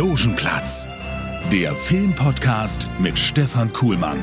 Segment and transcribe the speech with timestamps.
[0.00, 0.88] Logenplatz,
[1.52, 4.16] der Filmpodcast mit Stefan Kuhlmann.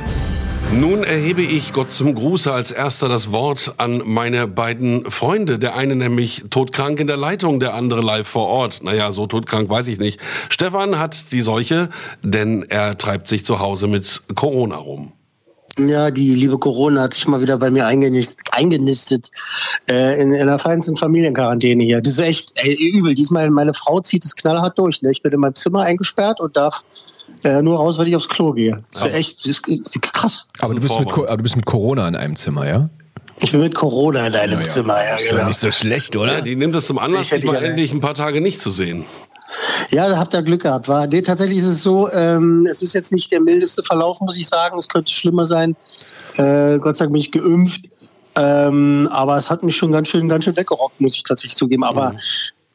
[0.73, 5.59] Nun erhebe ich Gott zum Gruße als erster das Wort an meine beiden Freunde.
[5.59, 8.81] Der eine nämlich todkrank in der Leitung, der andere live vor Ort.
[8.81, 10.19] Naja, so todkrank weiß ich nicht.
[10.49, 11.91] Stefan hat die Seuche,
[12.23, 15.11] denn er treibt sich zu Hause mit Corona rum.
[15.77, 19.29] Ja, die liebe Corona hat sich mal wieder bei mir eingenistet, eingenistet
[19.89, 22.01] äh, in, in der feinsten Familienquarantäne hier.
[22.01, 23.15] Das ist echt ey, übel.
[23.15, 25.01] Diesmal meine Frau zieht es knallhart durch.
[25.01, 25.11] Ne?
[25.11, 26.83] Ich bin in meinem Zimmer eingesperrt und darf
[27.43, 28.83] äh, nur raus, wenn ich aufs Klo gehe.
[28.91, 30.47] Das ist echt das ist, das ist krass.
[30.59, 32.89] Aber du, bist mit, aber du bist mit Corona in einem Zimmer, ja?
[33.39, 34.65] Ich bin mit Corona in deinem Ja.
[34.65, 35.47] Zimmer, ja genau.
[35.47, 36.33] nicht so schlecht, oder?
[36.33, 39.05] Ja, die nimmt es zum Anlass, dich mal endlich ein paar Tage nicht zu sehen.
[39.91, 40.87] Ja, da habt ihr Glück gehabt.
[40.87, 44.35] War, nee, tatsächlich ist es so, ähm, es ist jetzt nicht der mildeste Verlauf, muss
[44.37, 44.77] ich sagen.
[44.77, 45.75] Es könnte schlimmer sein.
[46.37, 47.89] Äh, Gott sei Dank bin ich geimpft.
[48.37, 51.83] Ähm, aber es hat mich schon ganz schön, ganz schön weggerockt, muss ich tatsächlich zugeben.
[51.83, 52.15] Aber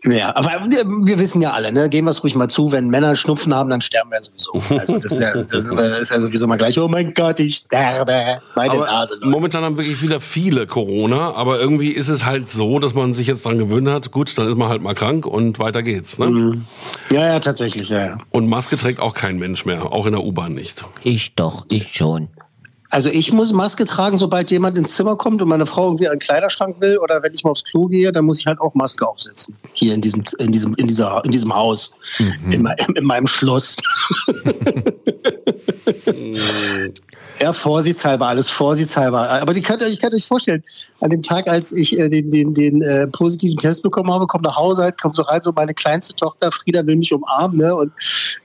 [0.05, 1.89] ja, aber wir, wir wissen ja alle, ne?
[1.89, 4.61] Gehen wir es ruhig mal zu, wenn Männer Schnupfen haben, dann sterben wir sowieso.
[4.77, 7.39] Also das ist ja, das ist, äh, ist ja sowieso mal gleich, oh mein Gott,
[7.39, 8.41] ich sterbe.
[8.57, 9.15] Meine Aber Nase.
[9.21, 9.29] Leute.
[9.29, 13.29] momentan haben wirklich wieder viele Corona, aber irgendwie ist es halt so, dass man sich
[13.29, 14.11] jetzt dran gewöhnt hat.
[14.11, 16.19] Gut, dann ist man halt mal krank und weiter geht's.
[16.19, 16.65] Ne?
[17.11, 18.19] Ja, ja, tatsächlich, ja, ja.
[18.31, 20.85] Und Maske trägt auch kein Mensch mehr, auch in der U-Bahn nicht.
[21.05, 22.29] Ich doch, ich schon.
[22.93, 26.19] Also ich muss Maske tragen, sobald jemand ins Zimmer kommt und meine Frau irgendwie einen
[26.21, 29.09] Kleiderschrank will oder wenn ich mal aufs Klo gehe, dann muss ich halt auch Maske
[29.09, 29.57] aufsetzen.
[29.73, 31.95] Hier in diesem, in diesem, in dieser, in diesem Haus.
[32.51, 33.77] In, mei- in meinem Schloss.
[37.41, 39.29] ja, vorsichtshalber, alles vorsichtshalber.
[39.43, 40.63] Aber die könnt, ihr- ich kann euch vorstellen,
[41.01, 44.43] an dem Tag, als ich äh, den, den, den äh, positiven Test bekommen habe, komme
[44.45, 47.75] nach Hause, halt, kommt so rein, so meine kleinste Tochter, Frieda will mich umarmen, ne?
[47.75, 47.93] Und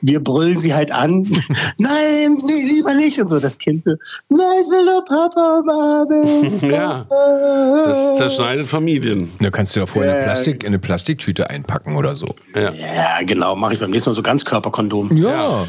[0.02, 1.24] wir brüllen sie halt an.
[1.78, 3.20] Nein, nee, lieber nicht.
[3.20, 3.98] Und so das Kind, nein,
[4.30, 6.60] ich will nur Papa umarmen.
[6.70, 9.32] Ja, das zerschneidet Familien.
[9.40, 12.26] Du kannst dir doch vorher eine, Ja, Plastik, in eine Plastiktüte einpacken oder so.
[12.56, 12.72] Ja.
[12.74, 15.16] Ja, genau, mache ich beim nächsten Mal so Ganzkörperkondom.
[15.18, 15.30] Ja.
[15.30, 15.64] Ja,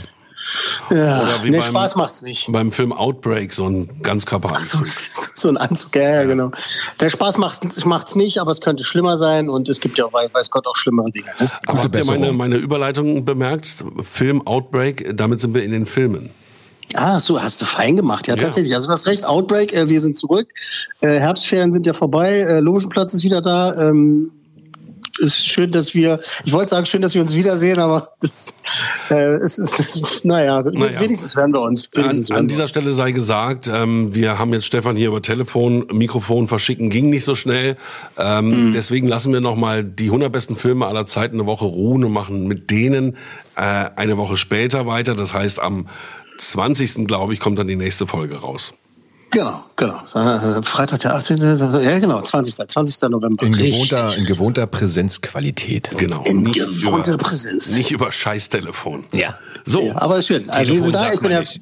[0.91, 2.51] Oder wie nee, beim- Spaß macht's nicht.
[2.51, 4.87] Beim Film Outbreak, so ein Ganzkörperanzug.
[5.39, 6.51] So ein Anzug, ja, ja, genau.
[6.99, 10.31] Der Spaß macht's, macht's nicht, aber es könnte schlimmer sein und es gibt ja, weiß
[10.33, 11.29] weiß Gott, auch schlimmere Dinge.
[11.39, 11.49] Ne?
[11.69, 13.77] Aber habt ihr meine, meine Überleitung bemerkt?
[14.03, 16.31] Film Outbreak, damit sind wir in den Filmen.
[16.95, 18.27] Ah, so, hast du fein gemacht.
[18.27, 18.43] Ja, Ja.
[18.43, 18.75] tatsächlich.
[18.75, 20.49] Also du hast recht, Outbreak, äh, wir sind zurück.
[21.03, 23.75] Äh, Herbstferien sind ja vorbei, äh, Logenplatz ist wieder da.
[23.91, 24.33] Ähm,
[25.19, 28.57] ist schön, dass wir, ich wollte sagen, schön, dass wir uns wiedersehen, aber das,
[29.11, 31.01] äh, es ist, naja, Naja.
[31.01, 31.89] wenigstens hören wir uns.
[31.97, 32.71] An, hören an dieser uns.
[32.71, 37.25] Stelle sei gesagt, ähm, wir haben jetzt Stefan hier über Telefon, Mikrofon verschicken ging nicht
[37.25, 37.77] so schnell.
[38.17, 42.05] Ähm, Deswegen lassen wir noch mal die 100 besten Filme aller Zeiten eine Woche ruhen
[42.05, 43.17] und machen mit denen
[43.57, 43.61] äh,
[43.97, 45.15] eine Woche später weiter.
[45.15, 45.89] Das heißt, am
[46.39, 47.07] 20.
[47.07, 48.75] glaube ich, kommt dann die nächste Folge raus.
[49.31, 49.99] Genau, genau.
[50.63, 51.39] Freitag, der 18.
[51.39, 52.67] Ja, genau, 20.
[52.67, 53.03] 20.
[53.11, 53.45] November.
[53.45, 53.91] In Richtig.
[53.91, 55.91] gewohnter, in gewohnter Präsenzqualität.
[55.97, 56.23] Genau.
[56.25, 57.73] In nicht gewohnter über, Präsenz.
[57.73, 59.05] Nicht über Scheißtelefon.
[59.13, 59.39] Ja.
[59.67, 59.83] So.
[59.83, 60.49] Ja, aber schön.
[60.49, 61.13] Also wir sind da.
[61.13, 61.61] Ich bin ja, nicht.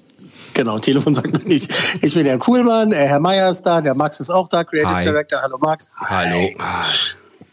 [0.54, 1.68] genau, Telefon sagt man nicht.
[2.02, 4.94] Ich bin der Kuhlmann, äh, Herr Meier ist da, der Max ist auch da, Creative
[4.94, 5.02] Hi.
[5.02, 5.42] Director.
[5.42, 5.88] Hallo Max.
[5.96, 6.48] Hallo.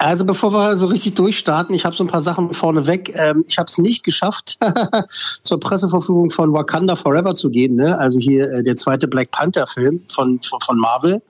[0.03, 3.13] Also bevor wir so richtig durchstarten, ich habe so ein paar Sachen vorneweg.
[3.15, 4.59] Ähm, ich habe es nicht geschafft,
[5.43, 7.75] zur Presseverfügung von Wakanda Forever zu gehen.
[7.75, 7.97] Ne?
[7.97, 11.21] Also hier äh, der zweite Black Panther-Film von, von, von Marvel.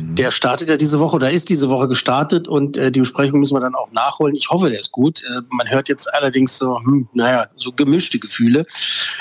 [0.00, 3.56] Der startet ja diese Woche oder ist diese Woche gestartet und äh, die Besprechung müssen
[3.56, 4.36] wir dann auch nachholen.
[4.36, 5.24] Ich hoffe, der ist gut.
[5.24, 8.66] Äh, man hört jetzt allerdings so, hm, naja, so gemischte Gefühle.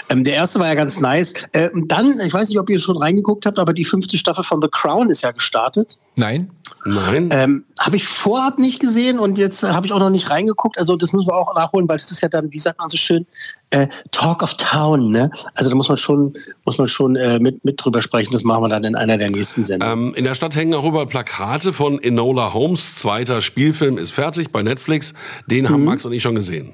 [0.10, 1.34] Ähm, der erste war ja ganz nice.
[1.54, 4.62] Äh, dann, ich weiß nicht, ob ihr schon reingeguckt habt, aber die fünfte Staffel von
[4.62, 5.98] The Crown ist ja gestartet.
[6.16, 6.52] Nein?
[6.86, 7.30] Nein.
[7.32, 10.78] Ähm, habe ich vorab nicht gesehen und jetzt äh, habe ich auch noch nicht reingeguckt.
[10.78, 12.98] Also das müssen wir auch nachholen, weil das ist ja dann, wie sagt man so
[12.98, 13.26] schön,
[13.72, 15.12] äh, Talk of Town.
[15.12, 15.32] Ne?
[15.56, 16.34] Also da muss man schon,
[16.66, 18.34] muss man schon äh, mit mit drüber sprechen.
[18.34, 20.10] Das machen wir dann in einer der nächsten Sendungen.
[20.10, 22.96] Ähm, in der Stadt hängen auch überall Plakate von Enola Holmes.
[22.96, 25.14] Zweiter Spielfilm ist fertig bei Netflix.
[25.48, 26.74] Den haben Max und ich schon gesehen.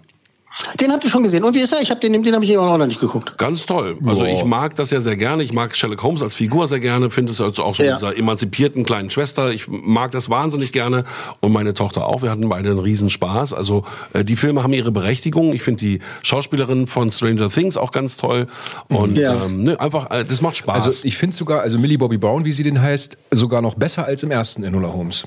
[0.81, 1.43] Den habt ihr schon gesehen.
[1.43, 1.81] Und wie ist er?
[1.81, 3.37] Ich habe den, den habe ich auch noch nicht geguckt.
[3.37, 3.97] Ganz toll.
[4.05, 4.33] Also Ja.
[4.33, 5.43] ich mag das ja sehr gerne.
[5.43, 7.09] Ich mag Sherlock Holmes als Figur sehr gerne.
[7.09, 7.95] Finde es also auch so Ja.
[7.95, 9.51] dieser emanzipierten kleinen Schwester.
[9.51, 11.05] Ich mag das wahnsinnig gerne.
[11.41, 12.21] Und meine Tochter auch.
[12.21, 13.53] Wir hatten beide einen riesen Spaß.
[13.53, 15.53] Also äh, die Filme haben ihre Berechtigung.
[15.53, 18.47] Ich finde die Schauspielerin von Stranger Things auch ganz toll.
[18.89, 19.45] Und Ja.
[19.45, 20.85] ähm, ne, einfach, äh, das macht Spaß.
[20.85, 24.05] Also ich finde sogar, also Millie Bobby Brown, wie sie den heißt, sogar noch besser
[24.05, 25.23] als im ersten Enola Holmes.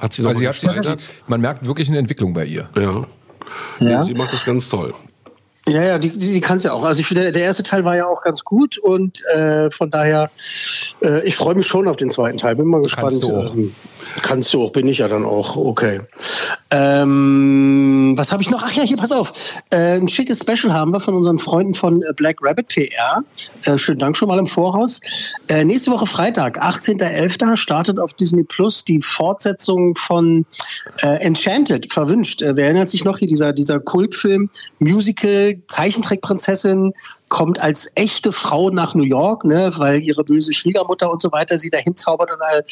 [0.00, 2.68] hat sie noch Also sie hat sich, man merkt wirklich eine Entwicklung bei ihr.
[2.76, 3.06] Ja.
[3.80, 4.02] Ja.
[4.02, 4.94] Sie macht das ganz toll.
[5.68, 6.84] Ja, ja, die, die, die kann ja auch.
[6.84, 10.30] Also ich finde, der erste Teil war ja auch ganz gut und äh, von daher,
[11.02, 12.54] äh, ich freue mich schon auf den zweiten Teil.
[12.54, 13.08] Bin mal gespannt.
[13.10, 13.54] Kannst du auch.
[13.54, 13.74] Ähm,
[14.22, 15.56] kannst du auch, bin ich ja dann auch.
[15.56, 16.02] Okay.
[16.70, 18.62] Ähm, was habe ich noch?
[18.64, 19.32] Ach ja, hier, pass auf.
[19.70, 23.22] Äh, ein schickes Special haben wir von unseren Freunden von äh, Black Rabbit PR.
[23.64, 25.00] Äh, schönen Dank schon mal im Voraus.
[25.48, 27.56] Äh, nächste Woche Freitag, 18.11.
[27.56, 30.46] startet auf Disney Plus die Fortsetzung von
[31.02, 32.42] äh, Enchanted, verwünscht.
[32.42, 36.92] Äh, wer erinnert sich noch hier, dieser, dieser Kultfilm, Musical, Zeichentrickprinzessin,
[37.28, 41.58] kommt als echte Frau nach New York, ne, weil ihre böse Schwiegermutter und so weiter
[41.58, 42.64] sie dahin zaubert und all.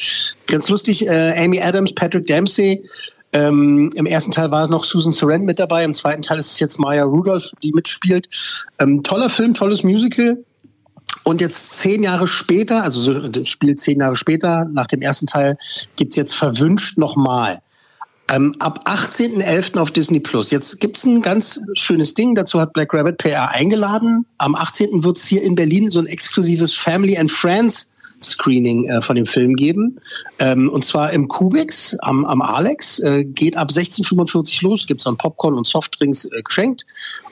[0.47, 2.83] ganz lustig, äh, Amy Adams, Patrick Dempsey,
[3.35, 6.59] ähm, Im ersten Teil war noch Susan Sarandon mit dabei, im zweiten Teil ist es
[6.61, 8.29] jetzt Maya Rudolph, die mitspielt.
[8.79, 10.37] Ähm, toller Film, tolles Musical.
[11.23, 15.27] Und jetzt zehn Jahre später, also so, das Spiel zehn Jahre später, nach dem ersten
[15.27, 15.57] Teil,
[15.97, 17.59] gibt's jetzt Verwünscht nochmal.
[18.31, 19.79] Ähm, ab 18.11.
[19.79, 20.51] auf Disney Plus.
[20.51, 22.35] Jetzt gibt's ein ganz schönes Ding.
[22.35, 24.25] Dazu hat Black Rabbit PR eingeladen.
[24.37, 25.03] Am 18.
[25.03, 27.89] wird's hier in Berlin so ein exklusives Family and Friends
[28.21, 29.99] Screening äh, von dem Film geben.
[30.39, 32.99] Ähm, und zwar im Kubix am, am Alex.
[32.99, 34.87] Äh, geht ab 16.45 los.
[34.87, 36.85] Gibt's dann Popcorn und Softdrinks äh, geschenkt.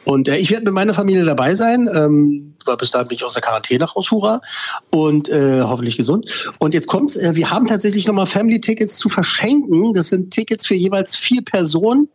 [0.05, 1.89] Und äh, ich werde mit meiner Familie dabei sein.
[1.93, 4.41] Ähm, war bis dahin bin ich aus der Quarantäne raus, hurra.
[4.89, 6.53] Und äh, hoffentlich gesund.
[6.59, 7.15] Und jetzt kommt's.
[7.15, 9.93] Äh, wir haben tatsächlich nochmal Family-Tickets zu verschenken.
[9.93, 12.09] Das sind Tickets für jeweils vier Personen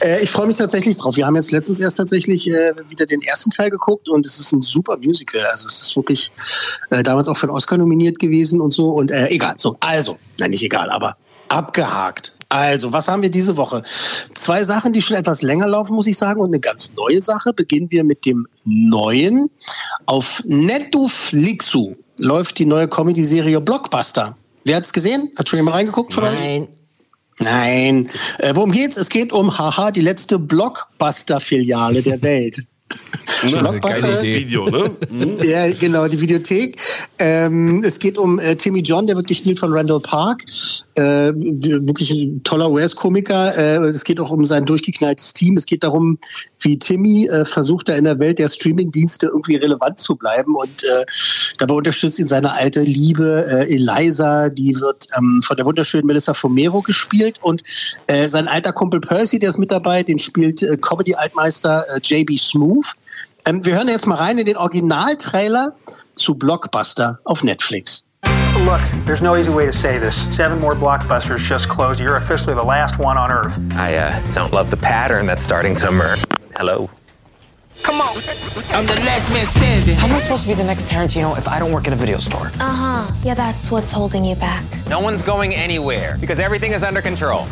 [0.00, 1.16] Äh, ich freue mich tatsächlich drauf.
[1.16, 4.52] Wir haben jetzt letztens erst tatsächlich äh, wieder den ersten Teil geguckt und es ist
[4.52, 5.42] ein super Musical.
[5.50, 6.32] Also es ist wirklich
[6.90, 8.90] äh, damals auch für den Oscar nominiert gewesen und so.
[8.90, 9.54] Und äh, egal.
[9.56, 11.16] So, also, nein, nicht egal, aber
[11.48, 12.33] abgehakt.
[12.48, 13.82] Also, was haben wir diese Woche?
[14.34, 17.52] Zwei Sachen, die schon etwas länger laufen, muss ich sagen, und eine ganz neue Sache.
[17.52, 19.50] Beginnen wir mit dem neuen.
[20.06, 24.36] Auf Netflixu läuft die neue Comedy-Serie Blockbuster.
[24.64, 25.30] Wer hat's gesehen?
[25.36, 26.38] Hat schon jemand reingeguckt von euch?
[26.38, 26.68] Nein.
[27.40, 28.08] Nein.
[28.38, 28.96] Äh, worum geht's?
[28.96, 32.66] Es geht um Haha, die letzte Blockbuster-Filiale der Welt.
[33.42, 34.00] Blockbuster.
[34.00, 34.38] geile Idee.
[34.40, 34.90] Video, ne?
[35.10, 35.36] Mhm.
[35.42, 36.78] Ja, genau, die Videothek.
[37.18, 40.44] Ähm, es geht um äh, Timmy John, der wird gespielt von Randall Park.
[40.94, 43.56] Äh, wirklich ein toller US-Komiker.
[43.56, 45.56] Äh, es geht auch um sein durchgeknalltes Team.
[45.56, 46.18] Es geht darum,
[46.60, 50.54] wie Timmy äh, versucht, da in der Welt der Streaming-Dienste irgendwie relevant zu bleiben.
[50.54, 51.04] Und äh,
[51.58, 54.48] dabei unterstützt ihn seine alte Liebe äh, Eliza.
[54.50, 57.38] Die wird ähm, von der wunderschönen Melissa Fomero gespielt.
[57.42, 57.62] Und
[58.06, 62.38] äh, sein alter Kumpel Percy, der ist mit dabei, den spielt äh, Comedy-Altmeister äh, JB
[62.38, 62.83] Smooth.
[63.46, 65.74] Ähm, wir hören jetzt mal rein in den Originaltrailer
[66.14, 68.06] zu Blockbuster auf Netflix.
[68.64, 70.26] Look, there's no easy way to say this.
[70.34, 72.00] Seven more blockbusters just closed.
[72.00, 73.58] You're officially the last one on Earth.
[73.74, 76.24] I uh, don't love the pattern that's starting to emerge.
[76.56, 76.88] Hello?
[77.82, 78.16] Come on.
[78.70, 79.96] I'm the last man standing.
[79.96, 81.96] How am I supposed to be the next Tarantino if I don't work at a
[81.96, 82.46] video store?
[82.58, 83.14] Uh huh.
[83.22, 84.64] Yeah, that's what's holding you back.
[84.88, 87.46] No one's going anywhere because everything is under control.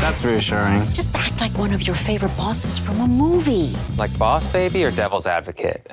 [0.00, 0.82] That's reassuring.
[0.86, 3.74] Just act like one of your favorite bosses from a movie.
[3.96, 5.90] Like Boss Baby or Devil's Advocate?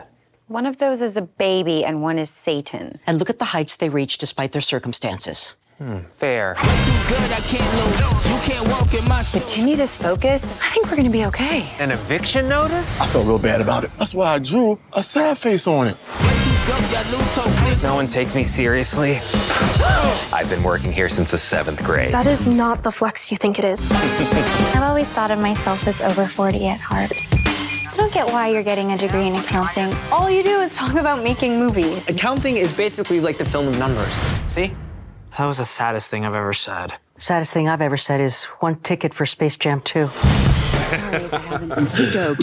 [0.48, 3.00] One of those is a baby and one is Satan.
[3.08, 5.56] And look at the heights they reach despite their circumstances.
[5.80, 6.54] Hmm, fair.
[6.56, 8.26] Too good, I can't.
[8.26, 9.24] You can't walk in my.
[9.34, 10.46] Continue this focus.
[10.62, 11.68] I think we're gonna be okay.
[11.80, 12.88] An eviction notice?
[13.02, 13.92] I felt real bad about it.
[13.98, 15.98] That's why I drew a sad face on it.
[16.66, 17.84] Way too go, y'all lose so quick.
[17.84, 19.20] No one takes me seriously.
[20.34, 22.12] I've been working here since the seventh grade.
[22.12, 23.92] That is not the flex you think it is.
[24.76, 27.12] I've always thought of myself as over 40 at heart.
[27.34, 29.94] I don't get why you're getting a degree in accounting.
[30.12, 32.08] All you do is talk about making movies.
[32.10, 34.20] Accounting is basically like the film of numbers.
[34.46, 34.74] See?
[35.38, 36.94] That was the saddest thing I've ever said.
[37.18, 40.10] Saddest thing I've ever said is one ticket for Space Jam 2.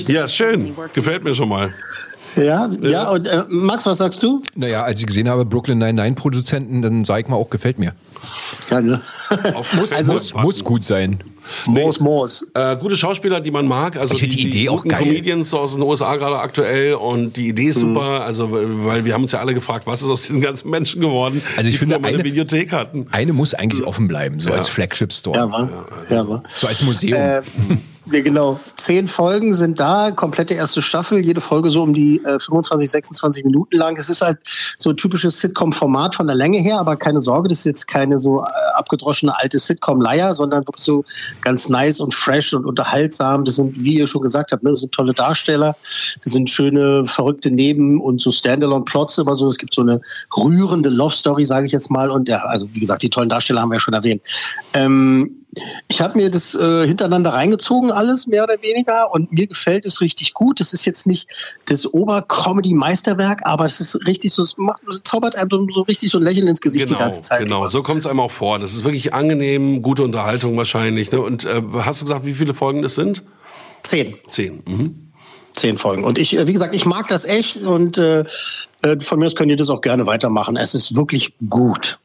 [0.08, 0.74] Ja, schön.
[0.92, 1.72] Gefällt mir schon mal.
[2.36, 4.42] Ja, ja, und äh, Max, was sagst du?
[4.54, 7.94] Naja, als ich gesehen habe, Brooklyn Nine-Nine Produzenten, dann sag ich mal auch, gefällt mir.
[8.70, 9.00] Ja, ne?
[9.78, 11.22] muss, Also- muss, muss gut sein.
[11.66, 12.46] Moos, Moos.
[12.54, 13.96] Äh, gute Schauspieler, die man mag.
[13.96, 15.00] Also Ich find die Idee auch guten geil.
[15.02, 17.94] Comedians aus den USA gerade aktuell und die Idee ist Mhm.
[17.94, 18.22] super.
[18.24, 21.42] Also weil wir haben uns ja alle gefragt, was ist aus diesen ganzen Menschen geworden,
[21.56, 23.08] Also ich die finde, eine Videothek hatten.
[23.10, 25.36] Eine muss eigentlich offen bleiben, so als Flagship-Store.
[25.36, 25.68] Ja, war.
[26.08, 26.42] Ja, war.
[26.48, 27.18] So als Museum.
[27.20, 27.42] Äh,
[28.10, 28.58] ja, genau.
[28.76, 33.44] Zehn Folgen sind da, komplette erste Staffel, jede Folge so um die äh, 25, 26
[33.44, 33.96] Minuten lang.
[33.96, 34.38] Es ist halt
[34.76, 38.18] so ein typisches Sitcom-Format von der Länge her, aber keine Sorge, das ist jetzt keine
[38.18, 41.04] so äh, abgedroschene alte Sitcom-Leier, sondern wirklich so
[41.42, 43.44] ganz nice und fresh und unterhaltsam.
[43.44, 45.76] Das sind, wie ihr schon gesagt habt, ne, das sind tolle Darsteller,
[46.24, 50.00] das sind schöne, verrückte Neben- und so Standalone-Plots, aber so, es gibt so eine
[50.36, 52.10] rührende Love-Story, sage ich jetzt mal.
[52.10, 54.22] Und ja, also wie gesagt, die tollen Darsteller haben wir ja schon erwähnt.
[54.74, 55.41] Ähm,
[55.88, 60.00] ich habe mir das äh, hintereinander reingezogen, alles mehr oder weniger, und mir gefällt es
[60.00, 60.60] richtig gut.
[60.60, 61.28] Es ist jetzt nicht
[61.66, 66.10] das Ober-Comedy-Meisterwerk, aber es ist richtig so, es macht, es zaubert einem so, so richtig
[66.10, 67.40] so ein Lächeln ins Gesicht die Genau, ganze Zeit.
[67.40, 67.66] genau.
[67.68, 68.58] So kommt es einem auch vor.
[68.58, 71.12] Das ist wirklich angenehm, gute Unterhaltung wahrscheinlich.
[71.12, 71.20] Ne?
[71.20, 73.22] Und äh, hast du gesagt, wie viele Folgen das sind?
[73.82, 74.14] Zehn.
[74.30, 74.62] Zehn.
[74.66, 75.12] Mhm.
[75.54, 76.04] Zehn Folgen.
[76.04, 78.24] Und ich, äh, wie gesagt, ich mag das echt und äh,
[78.80, 80.56] äh, von mir aus könnt ihr das auch gerne weitermachen.
[80.56, 81.98] Es ist wirklich gut.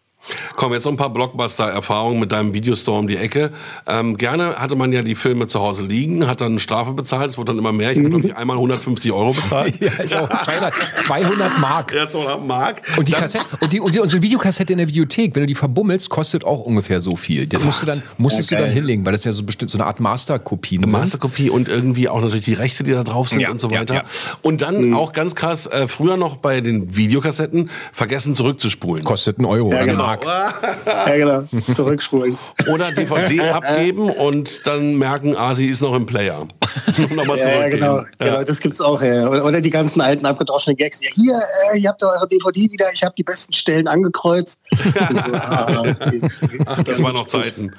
[0.56, 3.52] Komm, jetzt noch ein paar Blockbuster-Erfahrungen mit deinem Videostore um die Ecke.
[3.88, 7.32] Ähm, gerne hatte man ja die Filme zu Hause liegen, hat dann eine Strafe bezahlt,
[7.32, 7.92] es wurde dann immer mehr.
[7.92, 9.80] Ich habe, glaube ich, einmal 150 Euro bezahlt.
[9.84, 10.30] ja, ich auch.
[10.30, 11.94] 200, 200 Mark.
[11.94, 12.82] Ja, 200 Mark.
[12.98, 15.56] Und die Kassette, und die, und die, unsere Videokassette in der Videothek, wenn du die
[15.56, 17.48] verbummelst, kostet auch ungefähr so viel.
[17.48, 19.78] Das musst du dann, musstest Ja, du dann hinlegen, weil das ja so bestimmt so
[19.78, 20.92] eine Art Masterkopien sind.
[20.92, 23.82] Masterkopie und irgendwie auch natürlich die Rechte, die da drauf sind Ja, und so ja,
[23.82, 23.94] weiter.
[23.96, 24.04] ja.
[24.42, 29.04] Und dann auch ganz krass, äh, früher noch bei den Videokassetten vergessen zurückzuspulen.
[29.04, 30.04] Kostet einen Euro eine genau.
[30.26, 30.78] Mark.
[30.86, 31.44] Ja, genau.
[31.72, 32.38] Zurückspulen.
[32.74, 36.48] Oder DVD abgeben und dann merken, ah, sie ist noch im Player.
[37.16, 39.02] Nochmal Ja, ja, genau, genau, das gibt's auch.
[39.02, 39.28] Ja.
[39.30, 41.02] Oder, die ganzen alten abgedroschenen Gags.
[41.02, 41.40] Ja, hier,
[41.74, 44.62] äh, ihr habt eure DVD wieder, ich habe die besten Stellen angekreuzt.
[45.28, 47.72] So, ah, dieses- Ach, das waren noch Zeiten.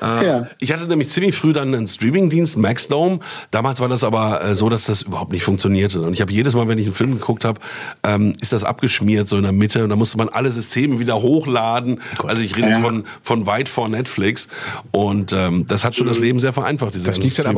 [0.00, 0.46] Äh, Ja.
[0.58, 3.20] Ich hatte nämlich ziemlich früh dann einen Streamingdienst, Maxdome.
[3.50, 6.00] Damals war das aber äh, so, dass das überhaupt nicht funktionierte.
[6.02, 7.60] Und ich habe jedes Mal, wenn ich einen Film geguckt habe,
[8.04, 9.84] ähm, ist das abgeschmiert so in der Mitte.
[9.84, 12.00] Und da musste man alle Systeme wieder hochladen.
[12.24, 14.48] Also ich rede jetzt von, von weit vor Netflix.
[14.90, 17.54] Und ähm, das hat schon das Leben sehr vereinfacht, diese Das ganzen lief dann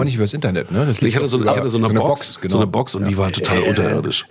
[0.00, 0.86] aber, nicht übers Internet, ne?
[0.86, 2.52] Das Ich hatte so, ich hatte so eine, Box, genau.
[2.52, 4.26] so eine Box und die war total unterirdisch.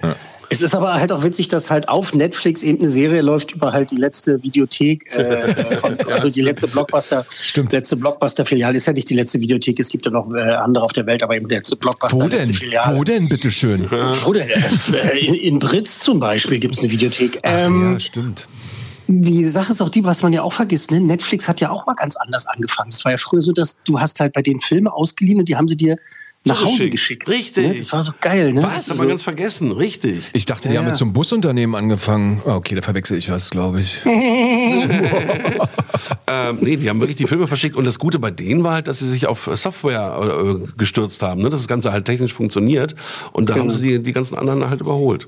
[0.51, 3.71] Es ist aber halt auch witzig, dass halt auf Netflix eben eine Serie läuft über
[3.71, 7.23] halt die letzte Videothek, äh, von, also die letzte Blockbuster,
[7.69, 10.93] letzte Blockbuster-Filiale ist ja nicht die letzte Videothek, es gibt ja noch äh, andere auf
[10.93, 12.51] der Welt, aber eben die letzte Blockbuster, Wo denn?
[12.51, 12.97] Filiale.
[12.97, 13.85] Wo denn, bitteschön?
[14.23, 14.49] Wo denn?
[14.49, 17.39] Äh, In, in Britz zum Beispiel gibt es eine Videothek.
[17.43, 18.47] Ähm, ja, stimmt.
[19.11, 20.99] Die Sache ist auch die, was man ja auch vergisst, ne?
[21.01, 22.91] Netflix hat ja auch mal ganz anders angefangen.
[22.91, 25.55] Es war ja früher so, dass du hast halt bei denen Filme ausgeliehen und die
[25.55, 25.97] haben sie dir
[26.45, 27.27] nach Hause geschickt.
[27.27, 27.67] Richtig.
[27.67, 27.73] Ne?
[27.75, 28.63] Das war so geil, ne?
[28.63, 28.85] Was?
[28.85, 30.23] Das Aber so- ganz vergessen, richtig.
[30.31, 30.91] Ich dachte, die Ja, haben ja.
[30.91, 32.41] mit so einem Busunternehmen angefangen.
[32.45, 33.99] Ah, okay, da verwechsel ich was, glaube ich.
[36.27, 37.75] Ähm, nee, die haben wirklich die Filme verschickt.
[37.75, 40.19] Und das Gute bei denen war halt, dass sie sich auf Software
[40.63, 41.49] äh, gestürzt haben, ne?
[41.49, 42.95] dass das Ganze halt technisch funktioniert.
[43.33, 43.73] Und da haben Genau.
[43.73, 45.27] sie die, die ganzen anderen halt überholt.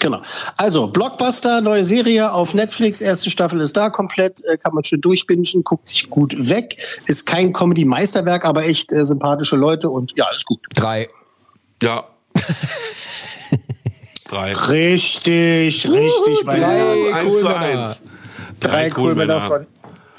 [0.00, 0.20] Genau.
[0.56, 5.00] Also, Blockbuster, neue Serie auf Netflix, erste Staffel ist da komplett, äh, kann man schön
[5.00, 6.76] durchbingen, guckt sich gut weg.
[7.06, 10.60] Ist kein Comedy-Meisterwerk, aber echt äh, sympathische Leute und ja, ist gut.
[10.74, 11.08] Drei.
[11.82, 12.04] Ja.
[14.28, 14.52] Drei.
[14.52, 17.14] Richtig, richtig, meine Herren.
[17.14, 18.02] Eins zu eins.
[18.60, 19.66] Drei Coolmänner von,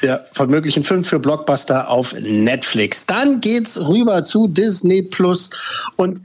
[0.01, 3.05] ja, von möglichen fünf für Blockbuster auf Netflix.
[3.05, 5.49] Dann geht's rüber zu Disney Plus.
[5.95, 6.21] Und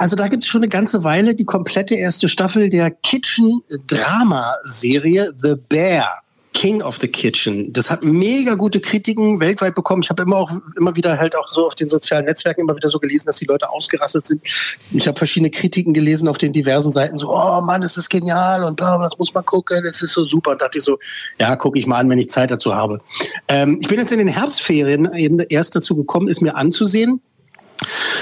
[0.00, 5.56] also da gibt es schon eine ganze Weile die komplette erste Staffel der Kitchen-Drama-Serie The
[5.68, 6.22] Bear.
[6.54, 7.72] King of the Kitchen.
[7.72, 10.02] Das hat mega gute Kritiken weltweit bekommen.
[10.02, 12.88] Ich habe immer auch immer wieder halt auch so auf den sozialen Netzwerken immer wieder
[12.88, 14.42] so gelesen, dass die Leute ausgerastet sind.
[14.90, 18.64] Ich habe verschiedene Kritiken gelesen auf den diversen Seiten, so, oh Mann, es ist genial
[18.64, 20.52] und bla, das muss man gucken, das ist so super.
[20.52, 20.98] Und dachte ich so,
[21.38, 23.00] ja, gucke ich mal an, wenn ich Zeit dazu habe.
[23.48, 27.20] Ähm, ich bin jetzt in den Herbstferien eben erst dazu gekommen, es mir anzusehen.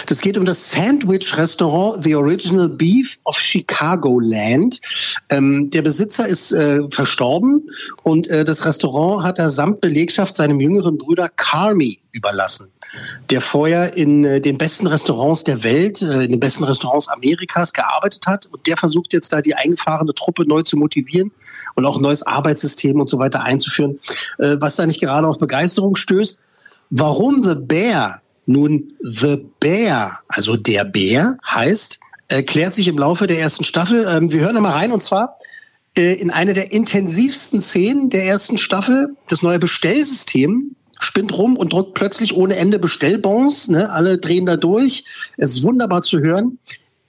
[0.09, 4.81] Das geht um das Sandwich-Restaurant The Original Beef of Chicagoland.
[5.29, 7.69] Ähm, der Besitzer ist äh, verstorben
[8.05, 12.73] und äh, das Restaurant hat er samt Belegschaft seinem jüngeren Bruder Carmi überlassen,
[13.29, 17.75] der vorher in äh, den besten Restaurants der Welt, äh, in den besten Restaurants Amerikas
[17.75, 18.47] gearbeitet hat.
[18.47, 21.33] Und der versucht jetzt da die eingefahrene Truppe neu zu motivieren
[21.75, 24.01] und auch ein neues Arbeitssystem und so weiter einzuführen,
[24.39, 26.39] äh, was da nicht gerade auf Begeisterung stößt.
[26.89, 33.39] Warum The Bear nun The Bear, also der Bär heißt, erklärt sich im Laufe der
[33.39, 34.07] ersten Staffel.
[34.09, 35.39] Ähm, wir hören mal rein und zwar
[35.97, 39.15] äh, in eine der intensivsten Szenen der ersten Staffel.
[39.29, 43.69] Das neue Bestellsystem spinnt rum und drückt plötzlich ohne Ende Bestellbons.
[43.69, 43.91] Ne?
[43.91, 45.05] Alle drehen da durch.
[45.37, 46.59] Es ist wunderbar zu hören.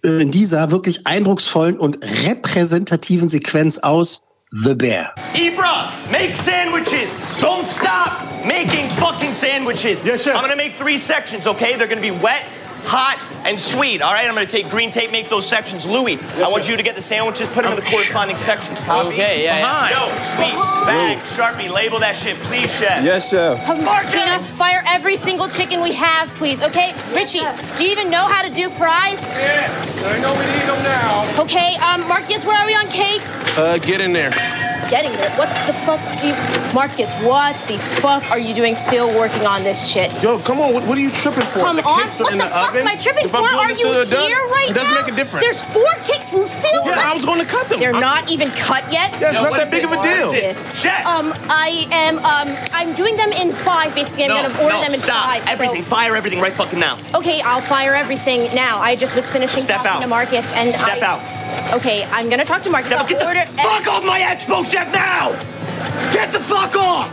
[0.04, 5.14] Äh, in dieser wirklich eindrucksvollen und repräsentativen Sequenz aus The Bear.
[5.34, 7.14] Ibra, make sandwiches.
[7.40, 10.04] Don't stop making fucking sandwiches.
[10.04, 10.36] Yes, chef.
[10.36, 11.76] I'm gonna make three sections, okay?
[11.76, 14.02] They're gonna be wet, hot, and sweet.
[14.02, 15.86] All right, I'm gonna take green tape, make those sections.
[15.86, 18.82] Louis, I want you to get the sandwiches, put them in the corresponding sections.
[18.82, 19.10] Copy?
[19.10, 19.90] Okay, yeah, yeah.
[19.90, 20.56] Yo, sweet,
[20.86, 23.04] bag, sharpie, label that shit, please, chef.
[23.04, 23.58] Yes, chef.
[23.84, 26.94] Martina, fire every single chicken we have, please, okay?
[27.14, 27.44] Richie,
[27.78, 29.22] do you even know how to do fries?
[29.38, 29.70] Yeah,
[30.06, 31.42] I know we need them now.
[31.44, 33.44] Okay, um, Marcus, where are we on cakes?
[33.58, 34.32] Uh, get in there.
[34.90, 35.30] Getting there.
[35.38, 36.34] What the fuck do you...
[36.74, 40.12] Marcus, what the fuck are you doing still working on this shit?
[40.24, 40.74] Yo, come on.
[40.74, 41.60] What, what are you tripping for?
[41.60, 42.82] Come the on, cakes are what in the, the, fuck oven.
[42.82, 43.38] am I tripping if for?
[43.38, 45.02] I'm doing Are this you till they're here done, right it doesn't now?
[45.02, 45.44] make a difference.
[45.46, 47.80] There's four kicks and still Yeah, I was going to cut them.
[47.80, 49.12] They're I- not even cut yet?
[49.20, 49.86] Yeah, it's No, not that big it?
[49.86, 50.28] of a deal.
[50.30, 50.76] What is it?
[50.76, 51.06] Chef.
[51.06, 54.24] Um, I am, um, I'm doing them in five, basically.
[54.24, 55.26] I'm no, gonna order no, them in stop.
[55.26, 55.44] five.
[55.46, 56.98] so- Everything, fire everything right fucking now.
[57.16, 58.80] Okay, I'll fire everything now.
[58.80, 60.02] I just was finishing Step talking out.
[60.02, 61.06] to Marcus and Step I...
[61.06, 61.74] out.
[61.74, 62.88] Okay, I'm gonna talk to Marcus.
[62.92, 63.46] Step, I'll get order...
[63.46, 65.34] the fuck off my expo chef now!
[66.14, 67.10] Get the fuck off!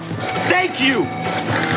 [0.49, 1.06] Thank you.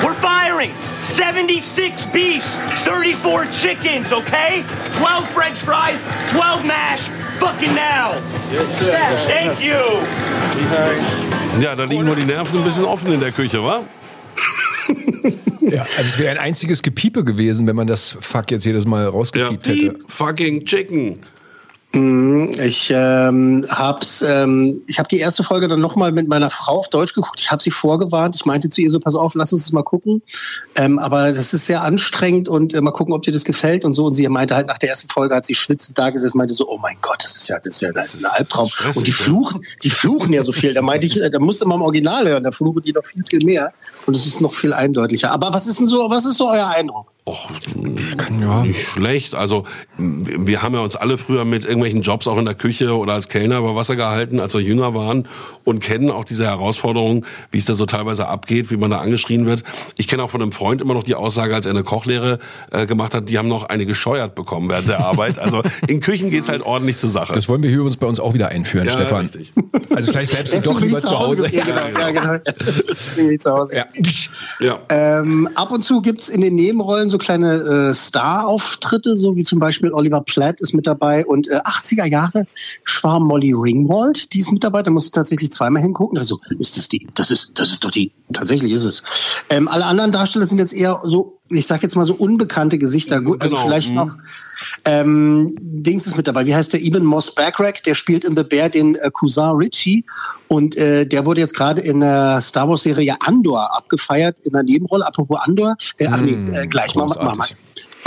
[0.03, 2.55] We're firing 76 beefs,
[2.85, 4.63] 34 chickens, okay?
[4.93, 5.99] 12 french fries,
[6.31, 7.07] 12 mash,
[7.39, 8.13] fucking now.
[9.27, 9.79] Thank you.
[11.61, 13.83] Ja, da liegen nur die Nerven ein bisschen offen in der Küche, wa?
[15.61, 19.03] Ja, also es wäre ein einziges Gepiepe gewesen, wenn man das Fuck jetzt jedes Mal
[19.03, 19.77] Ja, rausgepiept hätte.
[19.77, 21.19] piep, fucking chicken.
[21.93, 26.77] Mm, Ich ähm, hab's, ähm, ich habe die erste Folge dann nochmal mit meiner Frau
[26.79, 27.39] auf Deutsch geguckt.
[27.39, 28.35] Ich habe sie vorgewarnt.
[28.35, 30.21] Ich meinte zu ihr so, pass auf, lass uns das mal gucken.
[30.75, 33.95] Ähm, aber das ist sehr anstrengend und äh, mal gucken, ob dir das gefällt und
[33.95, 34.05] so.
[34.05, 36.69] Und sie meinte halt nach der ersten Folge hat sie schwitzend da gesessen, meinte so,
[36.69, 38.69] oh mein Gott, das ist ja, das ist ja, das ist ein Albtraum.
[38.95, 40.75] Und die fluchen, die fluchen ja so viel.
[40.75, 42.43] Da meinte ich, äh, da musste man im Original hören.
[42.43, 43.71] Da fluchen die noch viel, viel mehr.
[44.05, 45.31] Und es ist noch viel eindeutlicher.
[45.31, 47.07] Aber was ist denn so, was ist so euer Eindruck?
[47.29, 47.47] Och,
[48.63, 49.35] nicht schlecht.
[49.35, 49.65] Also
[49.97, 53.27] wir haben ja uns alle früher mit irgendwelchen Jobs auch in der Küche oder als
[53.29, 55.27] Kellner über Wasser gehalten, als wir jünger waren
[55.63, 59.45] und kennen auch diese Herausforderungen, wie es da so teilweise abgeht, wie man da angeschrien
[59.45, 59.63] wird.
[59.97, 62.39] Ich kenne auch von einem Freund immer noch die Aussage, als er eine Kochlehre
[62.71, 65.37] äh, gemacht hat, die haben noch eine gescheuert bekommen während der Arbeit.
[65.37, 67.33] Also in Küchen geht's halt ordentlich zur Sache.
[67.33, 69.27] Das wollen wir hier übrigens bei uns auch wieder einführen, Ja, Stefan.
[69.27, 69.51] richtig.
[69.95, 71.47] Also vielleicht bleibst du doch lieber zu Hause.
[71.51, 73.29] Ja, genau, ja, genau.
[73.29, 73.75] Ich zu Hause.
[73.75, 73.85] Ja.
[74.59, 74.79] Ja.
[74.89, 79.59] Ähm, ab und zu gibt's in den Nebenrollen so kleine äh, Star-Auftritte, so wie zum
[79.59, 82.47] Beispiel Oliver Platt ist mit dabei und äh, 80er Jahre
[82.83, 84.81] Schwarm Molly Ringwald, die ist mit dabei.
[84.81, 86.17] Da musst du tatsächlich zweimal hingucken.
[86.17, 87.07] Also ist das die?
[87.13, 88.11] Das ist das ist doch die.
[88.33, 89.03] Tatsächlich ist es.
[89.49, 93.21] Ähm, alle anderen Darsteller sind jetzt eher so, ich sag jetzt mal so unbekannte Gesichter.
[93.21, 93.95] Gut, also Genau, vielleicht mhm.
[93.95, 94.17] noch
[94.85, 96.45] ähm, Dings ist mit dabei.
[96.45, 96.81] Wie heißt der?
[96.81, 100.05] Eben Moss Backrack, der spielt in The Bear den äh, Cousin Richie
[100.47, 104.63] und äh, der wurde jetzt gerade in der Star Wars Serie Andor abgefeiert in der
[104.63, 105.05] Nebenrolle.
[105.05, 107.47] Apropos Andor, äh, ach nee, äh, gleich wir, machen wir,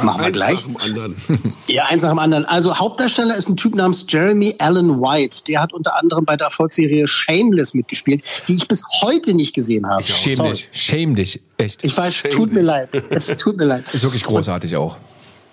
[0.00, 0.55] machen wir Eins gleich.
[0.55, 1.16] nach dem anderen.
[1.68, 2.44] Ja, eins nach dem anderen.
[2.44, 5.44] Also Hauptdarsteller ist ein Typ namens Jeremy Allen White.
[5.48, 9.87] Der hat unter anderem bei der Erfolgsserie Shameless mitgespielt, die ich bis heute nicht gesehen
[9.88, 10.02] habe.
[10.05, 10.50] Schäm Sorry.
[10.52, 11.85] dich, schäm dich, echt.
[11.85, 12.90] Ich weiß, es tut mir leid.
[13.11, 13.85] Es tut mir leid.
[13.92, 14.96] Ist wirklich großartig auch.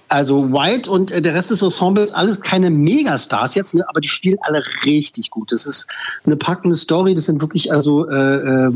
[0.10, 4.08] Also White und äh, der Rest des Ensembles, alles keine Megastars jetzt, ne, aber die
[4.08, 5.52] spielen alle richtig gut.
[5.52, 5.88] Das ist
[6.26, 8.72] eine packende Story, das sind wirklich also äh, äh,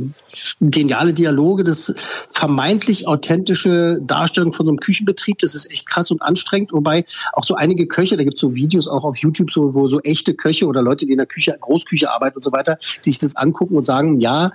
[0.61, 1.93] geniale Dialoge, das
[2.29, 7.43] vermeintlich authentische Darstellung von so einem Küchenbetrieb, das ist echt krass und anstrengend, wobei auch
[7.43, 10.67] so einige Köche, da gibt's so Videos auch auf YouTube, so, wo so echte Köche
[10.67, 13.75] oder Leute, die in der Küche, Großküche arbeiten und so weiter, die sich das angucken
[13.75, 14.51] und sagen, ja,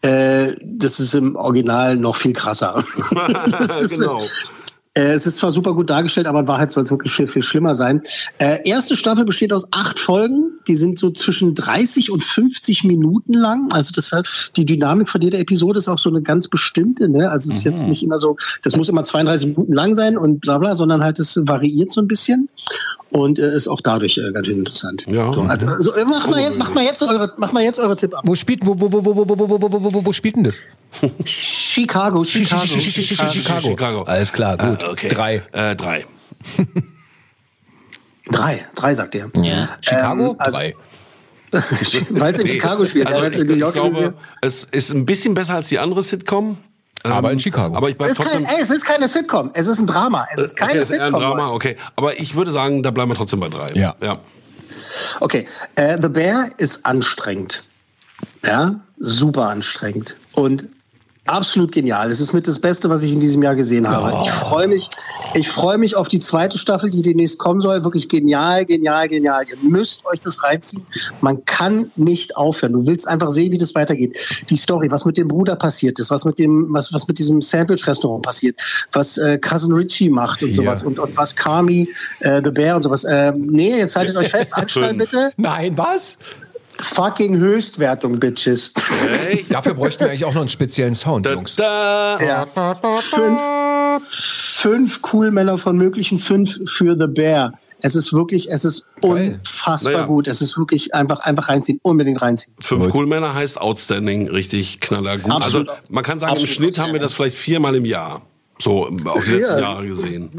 [0.00, 2.76] äh, das ist im Original noch viel krasser.
[3.60, 4.18] ist, genau.
[4.94, 7.42] Äh, es ist zwar super gut dargestellt, aber in Wahrheit soll es wirklich viel, viel
[7.42, 8.02] schlimmer sein.
[8.38, 10.58] Äh, erste Staffel besteht aus acht Folgen.
[10.68, 13.72] Die sind so zwischen 30 und 50 Minuten lang.
[13.72, 17.08] Also das hat die Dynamik von jeder Episode ist auch so eine ganz bestimmte.
[17.08, 17.30] Ne?
[17.30, 20.40] Also es ist jetzt nicht immer so, das muss immer 32 Minuten lang sein und
[20.40, 22.48] bla bla, sondern halt es variiert so ein bisschen
[23.12, 25.04] und äh, ist auch dadurch äh, ganz schön interessant.
[25.06, 25.32] Ja.
[25.32, 27.94] So, also, also äh, macht mal jetzt, macht mal jetzt eure, macht mal jetzt eure
[27.94, 28.22] Tipp ab.
[28.26, 30.44] Wo spielt, wo, wo, wo, wo, wo, wo, wo, wo, wo, wo, wo spielt denn
[30.44, 30.56] das?
[31.24, 33.32] Chicago, Chicago, Chicago.
[33.32, 33.60] Chicago.
[33.60, 34.02] Chicago.
[34.02, 34.81] Alles klar, gut.
[34.84, 35.08] Ah, okay.
[35.08, 35.42] Drei.
[35.52, 36.06] Äh, drei.
[38.30, 39.30] Drei, drei sagt er.
[39.36, 39.68] Ja.
[39.80, 40.30] Chicago?
[40.30, 40.74] Ähm, also- Drei.
[42.10, 43.08] weil es in Chicago spielt.
[43.08, 45.68] Also ja, ich, weil's in New ich York glaube, es ist ein bisschen besser als
[45.68, 46.56] die andere Sitcom.
[47.04, 47.76] Ähm, Aber in Chicago.
[47.76, 48.44] Aber ich Es ist, trotzdem.
[48.44, 50.26] kein, ey, es ist keine Sitcom, es ist ein Drama.
[50.32, 51.36] Es ist okay, keine es ist eher ein Sitcom.
[51.36, 51.76] Drama, okay.
[51.96, 53.66] Aber ich würde sagen, da bleiben wir trotzdem bei drei.
[53.74, 53.94] Ja.
[54.00, 54.20] ja.
[55.20, 57.64] Okay, äh, The Bear ist anstrengend.
[58.46, 60.16] Ja, super anstrengend.
[60.32, 60.68] Und
[61.26, 62.10] absolut genial.
[62.10, 64.22] Es ist mit das Beste, was ich in diesem Jahr gesehen habe.
[64.22, 64.88] Ich freue mich,
[65.34, 67.84] ich freue mich auf die zweite Staffel, die demnächst kommen soll.
[67.84, 69.44] Wirklich genial, genial, genial.
[69.48, 70.84] Ihr müsst euch das reinziehen.
[71.20, 72.72] Man kann nicht aufhören.
[72.72, 74.44] Du willst einfach sehen, wie das weitergeht.
[74.50, 77.40] Die Story, was mit dem Bruder passiert ist, was mit dem, was, was mit diesem
[77.40, 78.60] Sandwich-Restaurant passiert,
[78.92, 80.56] was äh, Cousin Richie macht und Vier.
[80.56, 81.88] sowas und, und was Kami,
[82.20, 83.06] äh, The Bear und sowas.
[83.08, 84.98] Ähm, nee, jetzt haltet euch fest, Fünf.
[84.98, 85.32] bitte.
[85.36, 86.18] Nein, was?
[86.78, 88.72] Fucking Höchstwertung, Bitches.
[89.24, 89.44] Hey.
[89.50, 91.56] Dafür bräuchten wir eigentlich auch noch einen speziellen Sound, Da, Jungs.
[91.56, 92.18] da.
[92.18, 92.46] Ja.
[93.00, 93.40] Fünf,
[94.02, 97.52] fünf cool Männer von möglichen fünf für The Bear.
[97.84, 100.06] Es ist wirklich, es ist unfassbar Naja.
[100.06, 100.28] gut.
[100.28, 102.54] Es ist wirklich einfach, einfach reinziehen, unbedingt reinziehen.
[102.60, 105.32] Fünf Cool Männer heißt Outstanding, richtig knaller gut.
[105.32, 105.68] Absolut.
[105.68, 108.22] Also man kann sagen, Absolut im Schnitt haben wir das vielleicht viermal im Jahr.
[108.62, 109.58] So auf die letzten Ja.
[109.58, 110.30] Jahre gesehen.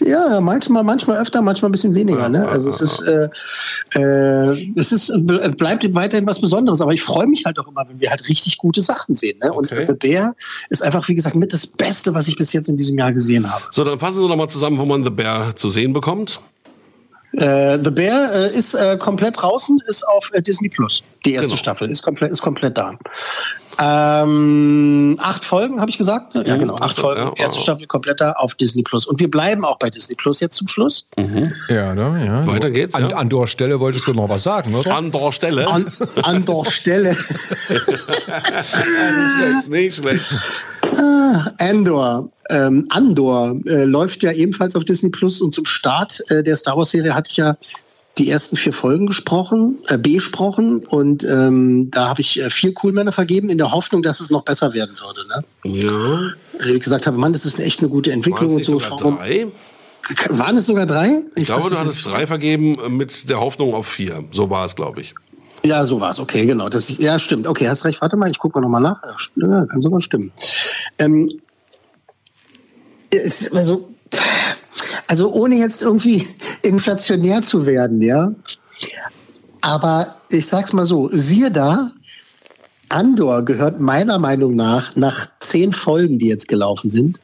[0.00, 2.28] Ja, manchmal, manchmal öfter, manchmal ein bisschen weniger.
[2.28, 2.46] Ne?
[2.48, 3.28] Also es ist, äh,
[3.94, 6.80] äh, es ist, ble- bleibt weiterhin was Besonderes.
[6.80, 9.38] Aber ich freue mich halt auch immer, wenn wir halt richtig gute Sachen sehen.
[9.42, 9.52] Ne?
[9.52, 9.86] Und Okay.
[9.88, 10.34] The Bear
[10.68, 13.50] ist einfach, wie gesagt, mit das Beste, was ich bis jetzt in diesem Jahr gesehen
[13.52, 13.64] habe.
[13.70, 16.40] So, dann fassen Sie noch mal zusammen, wo man The Bear zu sehen bekommt.
[17.32, 21.02] Äh, The Bear äh, ist äh, komplett draußen, ist auf äh, Disney Plus.
[21.24, 21.58] Die erste Genau.
[21.60, 22.96] Staffel ist komplett, ist komplett da.
[23.82, 26.34] Ähm, acht Folgen, habe ich gesagt?
[26.34, 26.76] Ja, genau.
[26.76, 27.22] Acht Folgen.
[27.22, 27.60] ja, erste.
[27.60, 29.06] Staffel komplett da auf Disney Plus.
[29.06, 31.06] Und wir bleiben auch bei Disney Plus jetzt zum Schluss.
[31.68, 32.24] Ja, ne?
[32.26, 32.46] Ja.
[32.46, 33.16] Weiter geht's, An ja.
[33.16, 34.94] anderer Stelle wolltest du noch was sagen, oder?
[34.94, 35.66] An der Stelle.
[35.66, 35.90] An,
[36.22, 37.16] an der Stelle.
[39.68, 40.26] Nicht schlecht.
[41.58, 42.28] Andor.
[42.50, 46.76] Ähm, Andor äh, läuft ja ebenfalls auf Disney Plus und zum Start äh, der Star
[46.76, 47.56] Wars Serie hatte ich ja
[48.18, 53.12] die ersten vier Folgen gesprochen, äh, besprochen und ähm, da habe ich äh, vier Coolmänner
[53.12, 55.22] vergeben in der Hoffnung, dass es noch besser werden würde.
[55.28, 55.80] Ne?
[55.80, 56.32] Ja.
[56.58, 58.90] Also, wie ich gesagt habe, Mann, das ist echt eine gute Entwicklung es und so.
[58.90, 59.46] sogar drei?
[60.28, 61.22] Waren es sogar drei?
[61.36, 64.24] Ich glaube, dachte, du hattest drei vergeben mit der Hoffnung auf vier.
[64.32, 65.14] So war es, glaube ich.
[65.64, 66.18] Ja, so war's.
[66.18, 66.68] Okay, genau.
[66.68, 67.46] Das, ja, stimmt.
[67.46, 68.00] Okay, hast recht.
[68.00, 69.02] Warte mal, ich gucke mal nochmal nach.
[69.36, 70.32] Ja, kann sogar stimmen.
[70.98, 71.30] Ähm,
[73.10, 73.90] es ist also,
[75.10, 76.26] also ohne jetzt irgendwie
[76.62, 78.30] inflationär zu werden, ja.
[79.60, 81.90] Aber ich sag's mal so, siehe da,
[82.88, 87.20] Andor gehört meiner Meinung nach nach zehn Folgen, die jetzt gelaufen sind,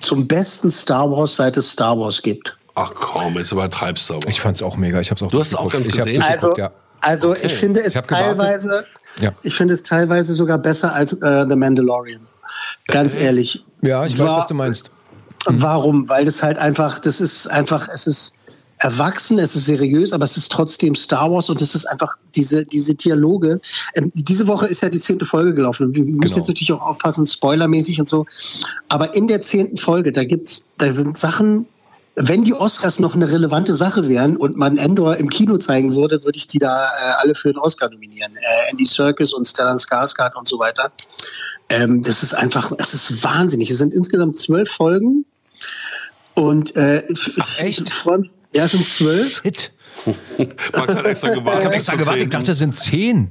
[0.00, 2.56] zum besten Star Wars, seit es Star Wars gibt.
[2.74, 4.28] Ach komm, jetzt übertreibst du aber.
[4.28, 5.00] Ich fand's auch mega.
[5.00, 6.22] Ich hab's auch Du hast es auch ganz ich gesehen?
[6.22, 6.70] Also, ja.
[7.00, 8.84] also ich finde es Ich teilweise,
[9.20, 9.32] Ja.
[9.42, 12.20] ich finde es teilweise sogar besser als äh, The Mandalorian.
[12.88, 13.64] Ganz ehrlich.
[13.80, 14.90] Ja, ich weiß, Wa- was du meinst.
[15.48, 16.08] Warum?
[16.08, 18.34] Weil das halt einfach, das ist einfach, es ist
[18.78, 22.66] erwachsen, es ist seriös, aber es ist trotzdem Star Wars und es ist einfach diese,
[22.66, 23.60] diese Dialoge.
[23.94, 26.36] Ähm, diese Woche ist ja die zehnte Folge gelaufen und wir müssen Genau.
[26.36, 28.26] jetzt natürlich auch aufpassen, spoilermäßig und so.
[28.88, 31.66] Aber in der zehnten Folge, da gibt's, da sind Sachen,
[32.16, 36.24] wenn die Oscars noch eine relevante Sache wären und man Endor im Kino zeigen würde,
[36.24, 38.32] würde ich die da äh, alle für den Oscar nominieren.
[38.36, 40.92] Äh, Andy Serkis und Stellan Skarsgård und so weiter.
[41.68, 43.70] Ähm, das ist einfach, es ist wahnsinnig.
[43.70, 45.24] Es sind insgesamt zwölf Folgen.
[46.36, 47.02] Und äh,
[47.40, 47.82] Ach, echt?
[48.54, 49.42] Ja, es sind zwölf.
[49.42, 49.72] Hit.
[50.74, 51.60] Max hat extra gewartet.
[51.60, 52.22] Ich habe extra gewartet.
[52.22, 53.30] Ich dachte, es sind zehn.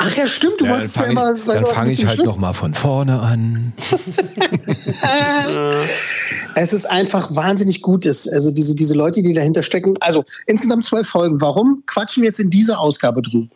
[0.00, 2.06] Ach ja, stimmt, du Ja, dann wolltest ja fange immer ich, bei dann fang ich
[2.06, 2.26] halt Schluss.
[2.28, 3.72] noch mal von vorne an.
[6.54, 8.06] Es ist einfach wahnsinnig gut.
[8.06, 9.94] Es- Also diese, diese Leute, die dahinter stecken.
[10.00, 11.40] Also insgesamt zwölf Folgen.
[11.40, 13.48] Warum quatschen wir jetzt in dieser Ausgabe drüber?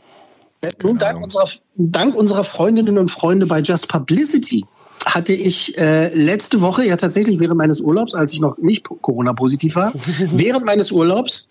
[0.83, 4.65] Nun, dank unserer, dank unserer Freundinnen und Freunde bei Just Publicity
[5.07, 9.77] hatte ich äh, letzte Woche, ja tatsächlich während meines Urlaubs, als ich noch nicht Corona-positiv
[9.77, 9.93] war,
[10.33, 11.49] während meines Urlaubs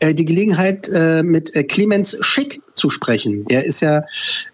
[0.00, 3.44] äh, die Gelegenheit äh, mit äh, Clemens Schick zu sprechen.
[3.44, 4.04] Der ist ja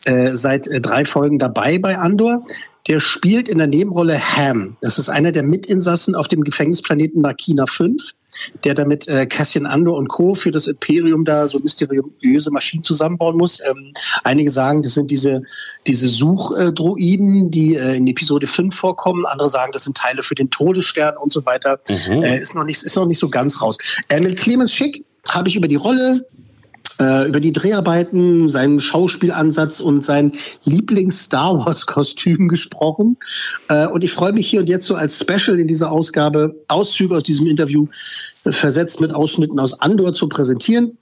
[0.04, 2.44] äh, seit äh, drei Folgen dabei bei Andor.
[2.88, 4.76] Der spielt in der Nebenrolle Ham.
[4.80, 8.14] Das ist einer der Mitinsassen auf dem Gefängnisplaneten Nakina 5
[8.64, 10.34] der damit äh, Cassian Andor und Co.
[10.34, 13.60] für das Imperium da so mysteriöse Maschinen zusammenbauen muss.
[13.60, 13.92] Ähm,
[14.24, 15.42] einige sagen, das sind diese,
[15.86, 19.26] diese Suchdroiden, die äh, in Episode 5 vorkommen.
[19.26, 21.80] Andere sagen, das sind Teile für den Todesstern und so weiter.
[21.88, 22.22] Mhm.
[22.22, 23.78] Äh, ist, noch nicht, ist noch nicht so ganz raus.
[24.08, 26.24] Äh, mit Clemens Schick habe ich über die Rolle,
[27.00, 30.32] äh, über die Dreharbeiten, seinen Schauspielansatz und sein
[30.64, 33.16] Lieblings-Star Wars-Kostüm gesprochen.
[33.68, 37.16] Äh, und ich freue mich hier und jetzt so als Special in dieser Ausgabe Auszüge
[37.16, 37.86] aus diesem Interview
[38.46, 40.98] versetzt mit Ausschnitten aus Andor zu präsentieren.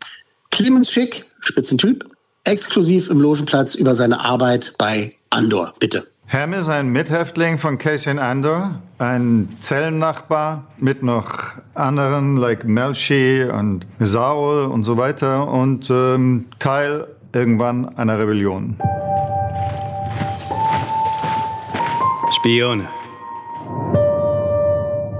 [0.50, 2.08] Clemens Schick, Spitzentyp,
[2.44, 5.74] exklusiv im Logenplatz über seine Arbeit bei Andor.
[5.78, 6.06] Bitte.
[6.30, 13.86] Ham ist ein Mithäftling von Cassian Andor, ein Zellennachbar mit noch anderen, like Melchi und
[13.98, 18.78] Saul und so weiter und ähm, Teil irgendwann einer Rebellion.
[22.36, 22.86] Spione.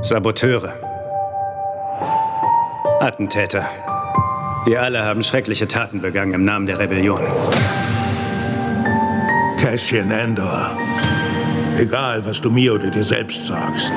[0.03, 0.75] Saboteure.
[3.01, 3.65] Attentäter.
[4.67, 7.23] Wir alle haben schreckliche Taten begangen im Namen der Rebellion.
[9.57, 10.88] Cassian Andor.
[11.79, 13.93] Egal, was du mir oder dir selbst sagst.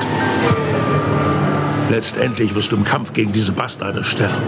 [1.90, 4.46] Letztendlich wirst du im Kampf gegen diese Bastarde sterben.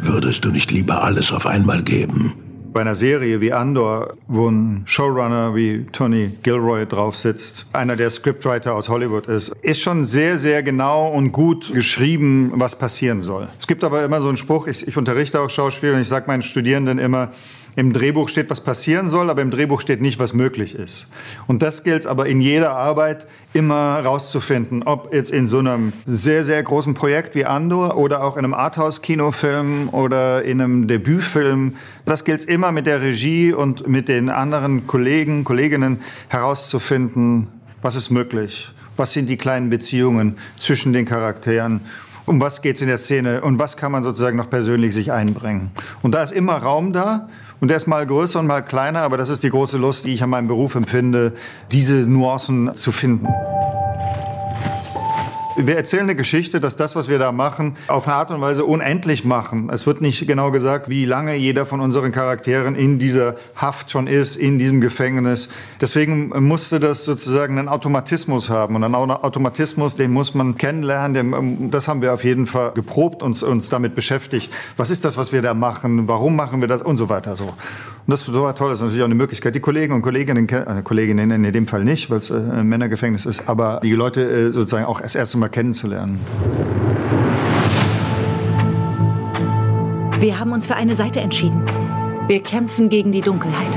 [0.00, 2.34] Würdest du nicht lieber alles auf einmal geben?
[2.72, 8.10] bei einer Serie wie Andor, wo ein Showrunner wie Tony Gilroy drauf sitzt, einer der
[8.10, 13.48] Scriptwriter aus Hollywood ist, ist schon sehr, sehr genau und gut geschrieben, was passieren soll.
[13.58, 16.26] Es gibt aber immer so einen Spruch, ich, ich unterrichte auch Schauspiel und ich sage
[16.26, 17.30] meinen Studierenden immer,
[17.74, 21.06] im Drehbuch steht, was passieren soll, aber im Drehbuch steht nicht, was möglich ist.
[21.46, 26.44] Und das gilt aber in jeder Arbeit immer rauszufinden, ob jetzt in so einem sehr,
[26.44, 31.76] sehr großen Projekt wie Andor oder auch in einem Arthouse-Kinofilm oder in einem Debütfilm.
[32.04, 37.48] Das gilt immer mit der Regie und mit den anderen Kollegen, Kolleginnen herauszufinden,
[37.80, 38.72] was ist möglich.
[38.96, 41.80] Was sind die kleinen Beziehungen zwischen den Charakteren?
[42.24, 45.10] Um was geht es in der Szene und was kann man sozusagen noch persönlich sich
[45.10, 45.72] einbringen?
[46.02, 47.28] Und da ist immer Raum da
[47.62, 50.12] und der ist mal größer und mal kleiner, aber das ist die große Lust, die
[50.12, 51.32] ich an meinem Beruf empfinde,
[51.70, 53.28] diese Nuancen zu finden.
[55.56, 58.64] Wir erzählen eine Geschichte, dass das, was wir da machen, auf eine Art und Weise
[58.64, 59.68] unendlich machen.
[59.70, 64.06] Es wird nicht genau gesagt, wie lange jeder von unseren Charakteren in dieser Haft schon
[64.06, 65.50] ist, in diesem Gefängnis.
[65.80, 68.76] Deswegen musste das sozusagen einen Automatismus haben.
[68.76, 71.70] Und einen Automatismus, den muss man kennenlernen.
[71.70, 74.50] Das haben wir auf jeden Fall geprobt, uns, uns damit beschäftigt.
[74.78, 76.08] Was ist das, was wir da machen?
[76.08, 76.80] Warum machen wir das?
[76.80, 77.36] Und so weiter.
[77.36, 77.44] So.
[77.44, 77.54] Und
[78.06, 78.70] das war toll.
[78.70, 79.54] Das ist natürlich auch eine Möglichkeit.
[79.54, 83.26] Die Kollegen und Kolleginnen, äh, Kolleginnen in dem Fall nicht, weil es äh, ein Männergefängnis
[83.26, 86.20] ist, aber die Leute äh, sozusagen auch das erste Mal kennenzulernen.
[90.20, 91.64] Wir haben uns für eine Seite entschieden.
[92.28, 93.76] Wir kämpfen gegen die Dunkelheit.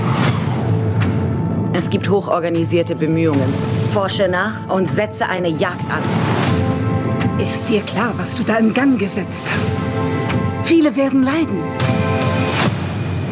[1.73, 3.51] Es gibt hochorganisierte Bemühungen.
[3.91, 6.03] Forsche nach und setze eine Jagd an.
[7.39, 9.73] Ist dir klar, was du da in Gang gesetzt hast?
[10.61, 11.63] Viele werden leiden.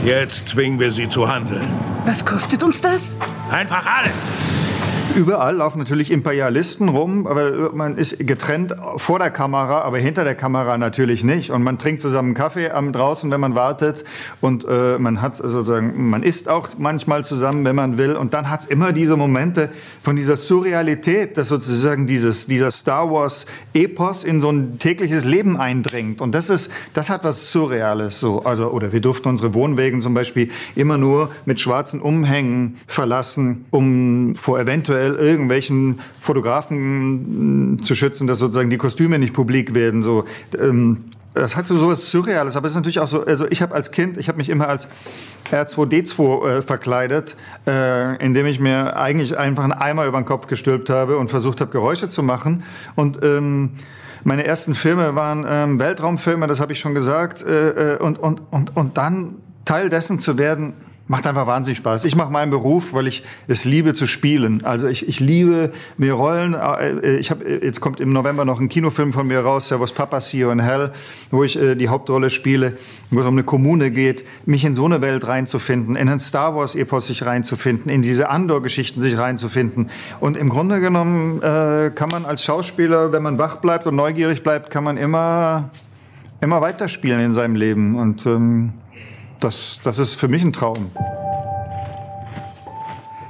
[0.04, 1.72] Jetzt zwingen wir sie zu handeln.
[2.04, 3.16] Was kostet uns das?
[3.52, 4.63] Einfach alles.
[5.16, 10.34] Überall laufen natürlich Imperialisten rum, aber man ist getrennt vor der Kamera, aber hinter der
[10.34, 11.52] Kamera natürlich nicht.
[11.52, 14.06] Und man trinkt zusammen Kaffee am draußen, wenn man wartet.
[14.42, 18.16] Und äh, man hat sozusagen, man isst auch manchmal zusammen, wenn man will.
[18.16, 19.70] Und dann hat es immer diese Momente
[20.02, 23.46] von dieser Surrealität, dass sozusagen dieses, dieser Star Wars
[23.76, 26.22] Epos in so ein tägliches Leben eindringt.
[26.22, 28.44] Und das ist, das hat was Surreales so.
[28.46, 34.36] Also, oder wir durften unsere Wohnwegen zum Beispiel immer nur mit schwarzen Umhängen verlassen, um
[34.36, 40.04] vor eventuell eventuell irgendwelchen Fotografen zu schützen, dass sozusagen die Kostüme nicht publik werden.
[40.04, 40.26] So,
[40.60, 43.74] ähm, das hat so sowas Surreales, aber es ist natürlich auch so, also ich habe
[43.74, 44.88] als Kind, ich habe mich immer als
[45.52, 47.36] R2D2 äh, verkleidet,
[47.66, 51.60] äh, indem ich mir eigentlich einfach einen Eimer über den Kopf gestülpt habe und versucht
[51.60, 52.64] habe, Geräusche zu machen.
[52.96, 53.72] Und ähm,
[54.24, 57.44] meine ersten Filme waren ähm, Weltraumfilme, das habe ich schon gesagt.
[57.44, 59.36] Äh, äh und, und, und, und dann
[59.66, 60.74] Teil dessen zu werden,
[61.06, 62.06] Macht einfach wahnsinnig Spaß.
[62.06, 64.64] Ich mache meinen Beruf, weil ich es liebe zu spielen.
[64.64, 66.54] Also ich, ich liebe mir Rollen.
[66.54, 70.22] Äh, ich habe jetzt kommt im November noch ein Kinofilm von mir raus, Servus Papa,
[70.22, 70.92] See You in Hell,
[71.30, 72.78] wo ich äh, die Hauptrolle spiele,
[73.12, 76.56] wo es um eine Kommune geht, mich in so eine Welt reinzufinden, in ein Star
[76.56, 79.90] Wars Epos sich reinzufinden, in diese Andor-Geschichten sich reinzufinden.
[80.22, 84.42] Und im Grunde genommen äh, kann man als Schauspieler, wenn man wach bleibt und neugierig
[84.42, 85.70] bleibt, kann man immer
[86.40, 88.74] immer weiterspielen in seinem Leben und ähm,
[89.44, 90.92] das, das ist für mich ein Traum.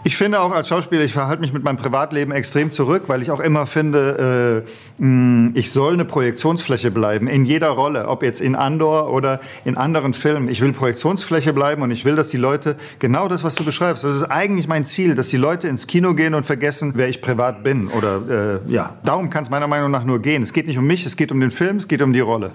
[0.06, 3.32] Ich finde auch als Schauspieler, ich verhalte mich mit meinem Privatleben extrem zurück, weil ich
[3.32, 4.66] auch immer finde,
[5.00, 9.78] äh, ich soll eine Projektionsfläche bleiben in jeder Rolle, ob jetzt in Andor oder in
[9.78, 10.50] anderen Filmen.
[10.50, 14.04] Ich will Projektionsfläche bleiben und ich will, dass die Leute genau das, was du beschreibst,
[14.04, 17.22] das ist eigentlich mein Ziel, dass die Leute ins Kino gehen und vergessen, wer ich
[17.22, 17.88] privat bin.
[17.88, 20.42] Oder äh, ja, darum kann es meiner Meinung nach nur gehen.
[20.42, 22.52] Es geht nicht um mich, es geht um den Film, es geht um die Rolle.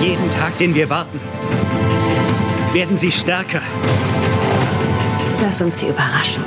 [0.00, 1.20] Jeden Tag, den wir warten,
[2.72, 3.60] werden sie stärker.
[5.40, 6.44] Lass uns sie überraschen.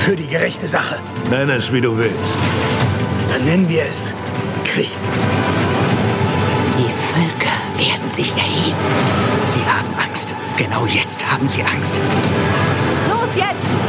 [0.00, 0.98] Für die gerechte Sache.
[1.30, 2.34] Nenn es, wie du willst.
[3.30, 4.10] Dann nennen wir es
[4.64, 4.90] Krieg.
[6.78, 8.76] Die Völker werden sich erheben.
[9.48, 10.34] Sie haben Angst.
[10.56, 11.96] Genau jetzt haben sie Angst.
[13.10, 13.81] Los jetzt!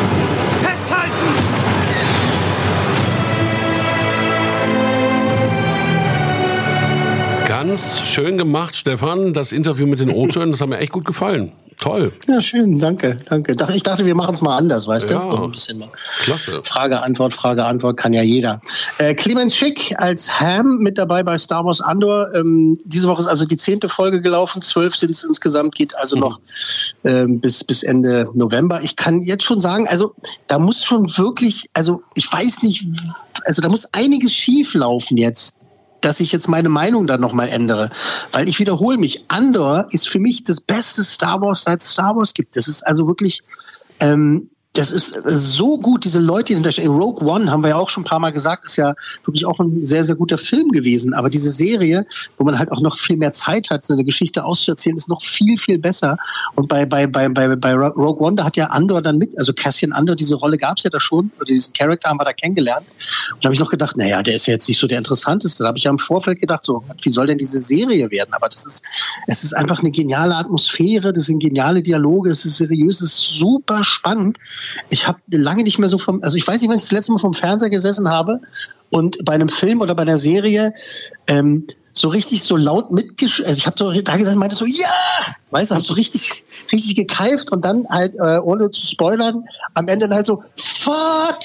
[7.65, 9.33] Ganz schön gemacht, Stefan.
[9.33, 11.53] Das Interview mit den O-Tönen, das hat mir echt gut gefallen.
[11.77, 12.11] Toll.
[12.27, 13.55] Ja, schön, danke, danke.
[13.73, 15.45] Ich dachte, wir machen es mal anders, weißt ja, du?
[15.45, 15.87] Ein bisschen mal.
[16.23, 16.59] Klasse.
[16.65, 18.59] Frage, Antwort, Frage, Antwort kann ja jeder.
[18.97, 22.35] Äh, Clemens Schick als Ham mit dabei bei Star Wars Andor.
[22.35, 26.17] Ähm, diese Woche ist also die zehnte Folge gelaufen, zwölf sind es insgesamt, geht also
[26.17, 26.41] noch
[27.05, 28.83] ähm, bis, bis Ende November.
[28.83, 30.15] Ich kann jetzt schon sagen, also
[30.47, 32.87] da muss schon wirklich, also ich weiß nicht,
[33.45, 35.55] also da muss einiges schief laufen jetzt
[36.03, 37.89] dass ich jetzt meine Meinung dann nochmal ändere.
[38.31, 42.33] Weil ich wiederhole mich, Andor ist für mich das beste Star Wars, seit Star Wars
[42.33, 42.55] gibt.
[42.55, 43.41] Das ist also wirklich,
[43.99, 46.89] ähm, das ist äh, so gut, diese Leute, die hinterstehen.
[46.89, 49.59] Rogue One, haben wir ja auch schon ein paar Mal gesagt, ist ja wirklich auch
[49.59, 51.13] ein sehr, sehr guter Film gewesen.
[51.13, 52.07] Aber diese Serie,
[52.37, 55.21] wo man halt auch noch viel mehr Zeit hat, so eine Geschichte auszuerzählen, ist noch
[55.21, 56.17] viel, viel besser.
[56.55, 59.53] Und bei, bei, bei, bei, bei Rogue One, da hat ja Andor dann mit, also
[59.53, 62.33] Cassian Andor, diese Rolle gab es ja da schon, oder diesen Charakter haben wir da
[62.33, 62.87] kennengelernt.
[63.33, 65.63] Und da habe ich noch gedacht, naja, der ist ja jetzt nicht so der interessanteste.
[65.63, 68.33] Da habe ich ja im Vorfeld gedacht, so, wie soll denn diese Serie werden?
[68.33, 68.83] Aber das ist,
[69.27, 73.37] es ist einfach eine geniale Atmosphäre, das sind geniale Dialoge, es ist seriös, es ist
[73.37, 74.39] super spannend
[74.89, 77.11] ich habe lange nicht mehr so vom, also ich weiß nicht, wann ich das letzte
[77.11, 78.39] Mal vom Fernseher gesessen habe
[78.89, 80.73] und bei einem Film oder bei einer Serie
[81.27, 84.87] ähm, so richtig so laut mitgesch, also ich habe so da gesagt, meinte so ja,
[85.51, 89.45] weißt du, habe so richtig richtig gekeift und dann halt äh, ohne zu spoilern
[89.75, 91.39] am Ende halt so fuck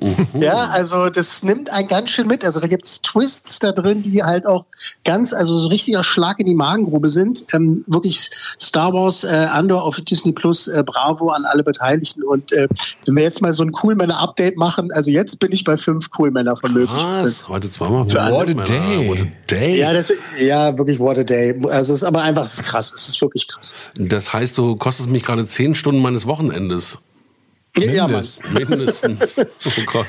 [0.00, 0.40] Mhm.
[0.40, 2.44] Ja, also das nimmt einen ganz schön mit.
[2.44, 4.64] Also da gibt's Twists da drin, die halt auch
[5.04, 7.44] ganz, also so richtiger Schlag in die Magengrube sind.
[7.52, 12.22] Ähm, wirklich Star Wars äh, Andor auf Disney Plus, äh, bravo an alle Beteiligten.
[12.22, 12.68] Und äh,
[13.06, 16.56] wenn wir jetzt mal so ein Cool-Männer-Update machen, also jetzt bin ich bei fünf Cool-Männer
[16.56, 17.48] von möglich sind.
[17.48, 18.06] Heute zweimal.
[18.06, 19.08] What a day.
[19.08, 19.78] What a day.
[19.78, 21.54] Ja, das, ja, wirklich what a day.
[21.70, 22.92] Also es ist aber einfach, es ist krass.
[22.94, 23.72] Es ist wirklich krass.
[23.96, 26.98] Das heißt, du kostest mich gerade zehn Stunden meines Wochenendes.
[27.76, 28.24] Ja, Mann.
[28.52, 29.40] Mindestens.
[29.78, 30.06] Oh Gott.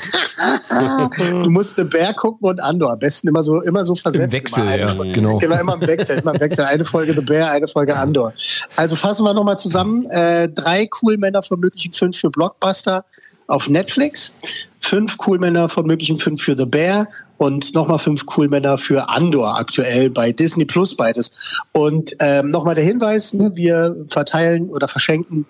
[1.32, 2.94] du musst The Bear gucken und Andor.
[2.94, 4.26] Am besten immer so, immer so versetzt.
[4.26, 5.14] Im Wechsel, immer ja, Folge.
[5.14, 5.38] genau.
[5.38, 6.66] Genau, immer im Wechsel, immer im Wechsel.
[6.66, 8.34] Eine Folge The Bear, eine Folge Andor.
[8.76, 10.10] Also fassen wir nochmal zusammen.
[10.10, 13.06] Äh, drei cool Männer von möglichen fünf für Blockbuster
[13.48, 14.36] auf Netflix.
[14.80, 17.08] Fünf cool Männer von möglichen fünf für The Bear
[17.40, 21.64] und nochmal fünf Coolmänner für Andor aktuell bei Disney Plus beides.
[21.72, 25.46] Und ähm, nochmal der Hinweis, ne, wir verteilen oder verschenken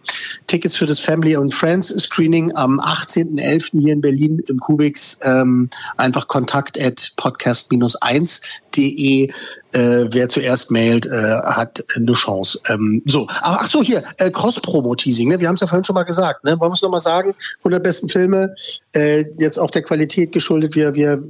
[0.45, 3.81] Tickets für das Family and Friends Screening am 18.11.
[3.81, 5.17] hier in Berlin im Kubix.
[5.23, 9.31] Ähm, einfach kontakt at podcast-1.de
[9.71, 12.59] äh, wer zuerst mailt, äh, hat eine Chance.
[12.69, 15.39] Ähm, so, aber ach so, hier, äh, Cross-Promo-Teasing, ne?
[15.39, 16.43] wir haben es ja vorhin schon mal gesagt.
[16.43, 16.59] Ne?
[16.59, 17.33] Wollen wir es nochmal sagen?
[17.59, 18.55] 100 besten Filme,
[18.93, 20.75] äh, jetzt auch der Qualität geschuldet.
[20.75, 21.23] Wir, wir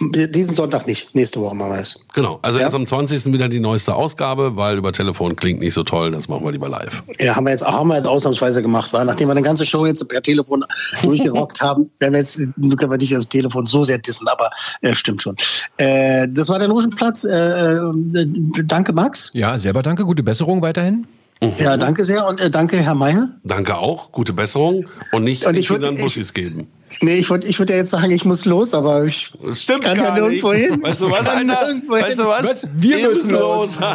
[0.00, 1.98] diesen Sonntag nicht, nächste Woche machen wir es.
[2.14, 2.64] Genau, also Ja.
[2.66, 3.32] erst am 20.
[3.32, 6.68] wieder die neueste Ausgabe, weil über Telefon klingt nicht so toll, das machen wir lieber
[6.68, 7.02] live.
[7.18, 9.86] Ja, haben wir jetzt, haben wir jetzt ausnahmsweise gemacht, weil nachdem wir eine ganze Show
[9.86, 10.64] jetzt per Telefon
[11.02, 14.50] durchgerockt haben, werden wir jetzt, nun können wir nicht das Telefon so sehr dissen, aber
[14.82, 15.36] äh, stimmt schon.
[15.78, 17.24] Äh, das war der Logenplatz.
[17.24, 17.38] Äh,
[17.78, 17.80] äh,
[18.64, 19.30] danke, Max.
[19.34, 20.04] Ja, selber danke.
[20.04, 21.06] Gute Besserung weiterhin.
[21.56, 23.28] Ja, danke sehr und äh, danke, Herr Meier.
[23.44, 26.66] Danke auch, gute Besserung und nicht Und den ich würd- Kindern Bussis geben.
[27.02, 29.84] Nee, ich wollte ich würd ja jetzt sagen, ich muss los, aber ich Das stimmt
[29.84, 30.66] kann gar ja nirgendwo nicht.
[30.70, 30.82] hin.
[30.82, 31.74] Weißt du was, Alter?
[31.86, 32.44] Weißt du was?
[32.44, 32.66] Was?
[32.74, 33.78] Wir Wir müssen los.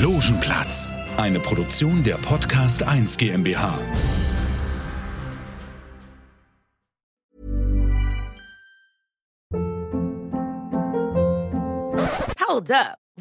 [0.00, 3.78] Logenplatz, eine Produktion der Podcast 1 GmbH.
[12.38, 13.01] Hold up.